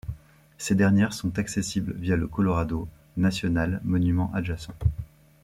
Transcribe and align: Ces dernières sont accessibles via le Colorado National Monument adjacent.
Ces 0.57 0.73
dernières 0.73 1.13
sont 1.13 1.37
accessibles 1.37 1.93
via 1.95 2.15
le 2.15 2.25
Colorado 2.27 2.87
National 3.17 3.79
Monument 3.83 4.31
adjacent. 4.33 4.73